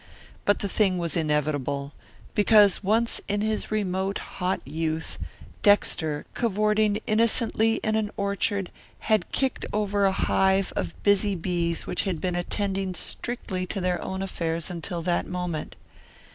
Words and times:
But 0.45 0.57
the 0.57 0.67
thing 0.67 0.97
was 0.97 1.15
inevitable, 1.15 1.93
because 2.33 2.83
once 2.83 3.21
in 3.27 3.41
his 3.41 3.69
remote, 3.69 4.17
hot 4.17 4.59
youth 4.65 5.19
Dexter, 5.61 6.25
cavorting 6.33 6.99
innocently 7.05 7.75
in 7.83 7.95
an 7.95 8.09
orchard, 8.17 8.71
had 9.01 9.31
kicked 9.31 9.67
over 9.71 10.05
a 10.05 10.11
hive 10.11 10.73
of 10.75 10.95
busy 11.03 11.35
bees 11.35 11.85
which 11.85 12.05
had 12.05 12.19
been 12.19 12.35
attending 12.35 12.95
strictly 12.95 13.67
to 13.67 13.79
their 13.79 14.01
own 14.01 14.23
affairs 14.23 14.71
until 14.71 15.03
that 15.03 15.27
moment. 15.27 15.75